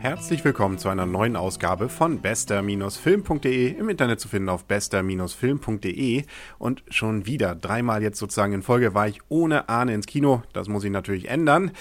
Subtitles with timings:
[0.00, 6.24] Herzlich willkommen zu einer neuen Ausgabe von bester-film.de, im Internet zu finden auf bester-film.de
[6.60, 10.42] und schon wieder dreimal jetzt sozusagen in Folge war ich ohne Ahne ins Kino.
[10.52, 11.72] Das muss ich natürlich ändern.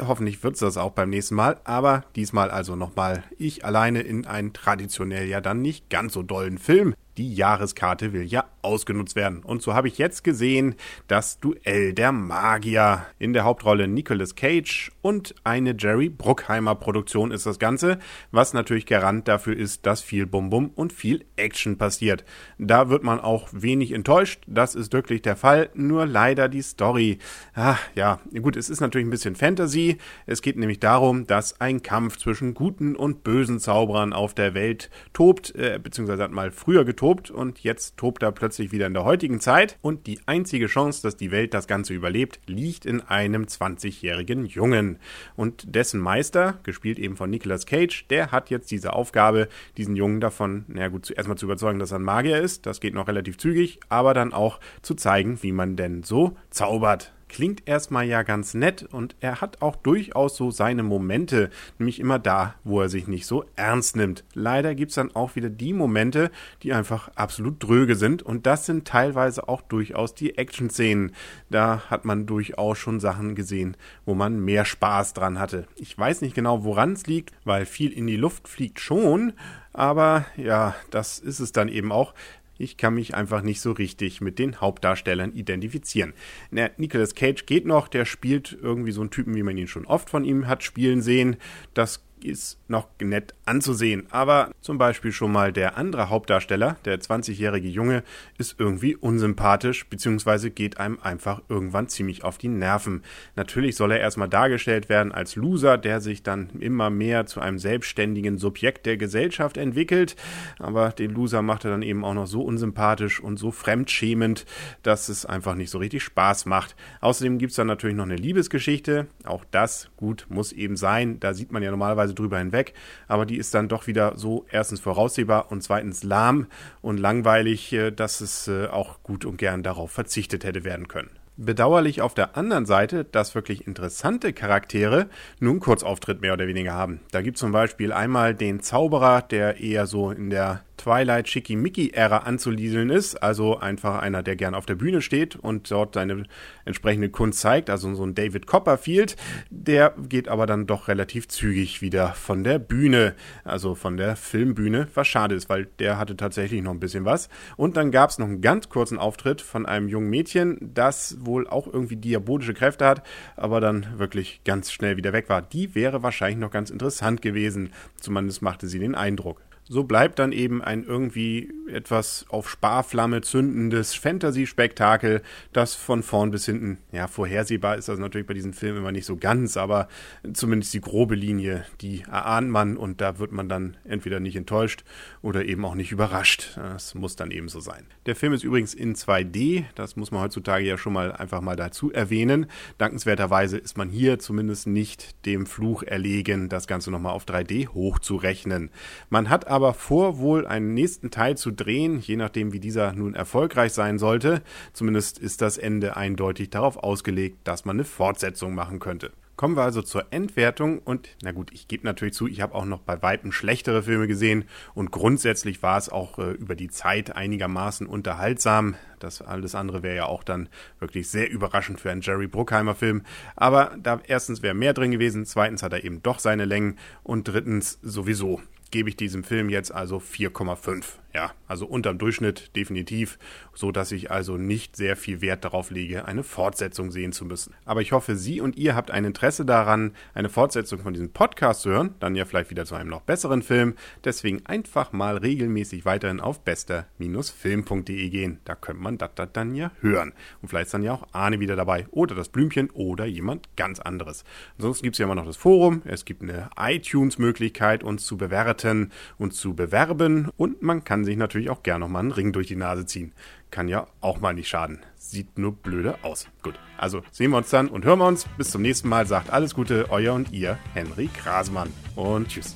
[0.00, 4.26] Hoffentlich wird es das auch beim nächsten Mal, aber diesmal also nochmal ich alleine in
[4.26, 9.42] einen traditionell ja dann nicht ganz so dollen Film die Jahreskarte will ja ausgenutzt werden.
[9.42, 10.74] Und so habe ich jetzt gesehen,
[11.06, 13.04] das Duell der Magier.
[13.18, 17.98] In der Hauptrolle Nicolas Cage und eine Jerry Bruckheimer Produktion ist das Ganze,
[18.30, 22.24] was natürlich Garant dafür ist, dass viel Bum-Bum und viel Action passiert.
[22.58, 27.18] Da wird man auch wenig enttäuscht, das ist wirklich der Fall, nur leider die Story.
[27.54, 29.98] Ach, ja, gut, es ist natürlich ein bisschen Fantasy.
[30.26, 34.90] Es geht nämlich darum, dass ein Kampf zwischen guten und bösen Zauberern auf der Welt
[35.12, 38.94] tobt, äh, beziehungsweise hat mal früher getobt getobt und jetzt tobt er plötzlich wieder in
[38.94, 39.78] der heutigen Zeit.
[39.80, 44.89] Und die einzige Chance, dass die Welt das Ganze überlebt, liegt in einem 20-jährigen Jungen.
[45.36, 50.20] Und dessen Meister, gespielt eben von Nicolas Cage, der hat jetzt diese Aufgabe, diesen Jungen
[50.20, 52.66] davon, na gut, erstmal zu überzeugen, dass er ein Magier ist.
[52.66, 57.12] Das geht noch relativ zügig, aber dann auch zu zeigen, wie man denn so zaubert
[57.30, 62.18] klingt erstmal ja ganz nett und er hat auch durchaus so seine Momente, nämlich immer
[62.18, 64.24] da, wo er sich nicht so ernst nimmt.
[64.34, 66.30] Leider gibt's dann auch wieder die Momente,
[66.62, 71.12] die einfach absolut dröge sind und das sind teilweise auch durchaus die Action-Szenen.
[71.48, 75.66] Da hat man durchaus schon Sachen gesehen, wo man mehr Spaß dran hatte.
[75.76, 79.32] Ich weiß nicht genau, woran es liegt, weil viel in die Luft fliegt schon,
[79.72, 82.14] aber ja, das ist es dann eben auch.
[82.60, 86.12] Ich kann mich einfach nicht so richtig mit den Hauptdarstellern identifizieren.
[86.50, 89.86] Na, Nicolas Cage geht noch, der spielt irgendwie so einen Typen, wie man ihn schon
[89.86, 91.36] oft von ihm hat spielen sehen.
[91.72, 94.06] Das ist noch nett anzusehen.
[94.10, 98.02] Aber zum Beispiel schon mal der andere Hauptdarsteller, der 20-jährige Junge,
[98.38, 103.02] ist irgendwie unsympathisch, beziehungsweise geht einem einfach irgendwann ziemlich auf die Nerven.
[103.36, 107.58] Natürlich soll er erstmal dargestellt werden als Loser, der sich dann immer mehr zu einem
[107.58, 110.16] selbstständigen Subjekt der Gesellschaft entwickelt.
[110.58, 114.46] Aber den Loser macht er dann eben auch noch so unsympathisch und so fremdschämend,
[114.82, 116.76] dass es einfach nicht so richtig Spaß macht.
[117.00, 119.06] Außerdem gibt es dann natürlich noch eine Liebesgeschichte.
[119.24, 121.20] Auch das, gut, muss eben sein.
[121.20, 122.74] Da sieht man ja normalerweise normalerweise drüber hinweg,
[123.08, 126.46] aber die ist dann doch wieder so erstens voraussehbar und zweitens lahm
[126.82, 131.10] und langweilig, äh, dass es äh, auch gut und gern darauf verzichtet hätte werden können.
[131.36, 137.00] Bedauerlich auf der anderen Seite, dass wirklich interessante Charaktere nun Kurzauftritt mehr oder weniger haben.
[137.12, 142.18] Da gibt es zum Beispiel einmal den Zauberer, der eher so in der Twilight Schickimicki-Ära
[142.18, 146.22] anzulieseln ist, also einfach einer, der gern auf der Bühne steht und dort seine
[146.64, 149.16] entsprechende Kunst zeigt, also so ein David Copperfield,
[149.50, 153.14] der geht aber dann doch relativ zügig wieder von der Bühne,
[153.44, 157.28] also von der Filmbühne, was schade ist, weil der hatte tatsächlich noch ein bisschen was.
[157.58, 161.46] Und dann gab es noch einen ganz kurzen Auftritt von einem jungen Mädchen, das wohl
[161.46, 163.02] auch irgendwie diabolische Kräfte hat,
[163.36, 165.42] aber dann wirklich ganz schnell wieder weg war.
[165.42, 167.70] Die wäre wahrscheinlich noch ganz interessant gewesen,
[168.00, 173.94] zumindest machte sie den Eindruck so bleibt dann eben ein irgendwie etwas auf Sparflamme zündendes
[173.94, 175.22] Fantasy-Spektakel,
[175.52, 179.06] das von vorn bis hinten, ja, vorhersehbar ist das natürlich bei diesen Filmen immer nicht
[179.06, 179.86] so ganz, aber
[180.32, 184.82] zumindest die grobe Linie, die erahnt man und da wird man dann entweder nicht enttäuscht
[185.22, 186.56] oder eben auch nicht überrascht.
[186.56, 187.86] Das muss dann eben so sein.
[188.06, 191.54] Der Film ist übrigens in 2D, das muss man heutzutage ja schon mal einfach mal
[191.54, 192.46] dazu erwähnen.
[192.78, 198.70] Dankenswerterweise ist man hier zumindest nicht dem Fluch erlegen, das Ganze nochmal auf 3D hochzurechnen.
[199.10, 202.94] Man hat aber aber vor, wohl einen nächsten Teil zu drehen, je nachdem, wie dieser
[202.94, 204.40] nun erfolgreich sein sollte.
[204.72, 209.12] Zumindest ist das Ende eindeutig darauf ausgelegt, dass man eine Fortsetzung machen könnte.
[209.36, 212.64] Kommen wir also zur Endwertung und na gut, ich gebe natürlich zu, ich habe auch
[212.64, 214.44] noch bei Weitem schlechtere Filme gesehen
[214.74, 218.76] und grundsätzlich war es auch äh, über die Zeit einigermaßen unterhaltsam.
[218.98, 223.02] Das alles andere wäre ja auch dann wirklich sehr überraschend für einen Jerry Bruckheimer Film.
[223.34, 227.24] Aber da erstens wäre mehr drin gewesen, zweitens hat er eben doch seine Längen und
[227.24, 230.84] drittens sowieso gebe ich diesem Film jetzt also 4,5.
[231.12, 233.18] Ja, also unterm Durchschnitt definitiv,
[233.52, 237.52] so dass ich also nicht sehr viel Wert darauf lege, eine Fortsetzung sehen zu müssen.
[237.64, 241.62] Aber ich hoffe, Sie und ihr habt ein Interesse daran, eine Fortsetzung von diesem Podcast
[241.62, 243.74] zu hören, dann ja vielleicht wieder zu einem noch besseren Film.
[244.04, 248.38] Deswegen einfach mal regelmäßig weiterhin auf bester-film.de gehen.
[248.44, 250.12] Da könnte man das dann ja hören.
[250.42, 253.80] Und vielleicht ist dann ja auch Arne wieder dabei oder das Blümchen oder jemand ganz
[253.80, 254.24] anderes.
[254.58, 258.92] Ansonsten gibt es ja immer noch das Forum, es gibt eine iTunes-Möglichkeit, uns zu bewerten
[259.18, 262.48] und zu bewerben und man kann kann sich natürlich auch gern nochmal einen Ring durch
[262.48, 263.12] die Nase ziehen.
[263.50, 264.80] Kann ja auch mal nicht schaden.
[264.96, 266.28] Sieht nur blöde aus.
[266.42, 268.26] Gut, also sehen wir uns dann und hören wir uns.
[268.36, 269.06] Bis zum nächsten Mal.
[269.06, 271.72] Sagt alles Gute, euer und ihr, Henry Grasmann.
[271.96, 272.54] Und tschüss.